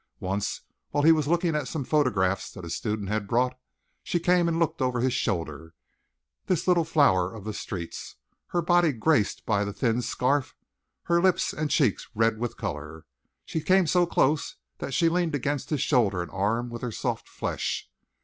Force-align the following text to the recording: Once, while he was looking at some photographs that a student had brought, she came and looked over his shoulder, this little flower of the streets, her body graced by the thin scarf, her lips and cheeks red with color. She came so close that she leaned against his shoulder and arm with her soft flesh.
Once, 0.19 0.61
while 0.89 1.03
he 1.03 1.11
was 1.11 1.27
looking 1.27 1.55
at 1.55 1.67
some 1.67 1.83
photographs 1.83 2.49
that 2.51 2.65
a 2.65 2.71
student 2.71 3.07
had 3.07 3.27
brought, 3.27 3.55
she 4.01 4.19
came 4.19 4.47
and 4.47 4.57
looked 4.57 4.81
over 4.81 4.99
his 4.99 5.13
shoulder, 5.13 5.75
this 6.47 6.67
little 6.67 6.83
flower 6.83 7.31
of 7.31 7.43
the 7.43 7.53
streets, 7.53 8.15
her 8.47 8.63
body 8.63 8.93
graced 8.93 9.45
by 9.45 9.63
the 9.63 9.71
thin 9.71 10.01
scarf, 10.01 10.55
her 11.03 11.21
lips 11.21 11.53
and 11.53 11.69
cheeks 11.69 12.07
red 12.15 12.39
with 12.39 12.57
color. 12.57 13.05
She 13.45 13.61
came 13.61 13.85
so 13.85 14.07
close 14.07 14.55
that 14.79 14.95
she 14.95 15.07
leaned 15.07 15.35
against 15.35 15.69
his 15.69 15.81
shoulder 15.81 16.23
and 16.23 16.31
arm 16.31 16.71
with 16.71 16.81
her 16.81 16.91
soft 16.91 17.29
flesh. 17.29 17.87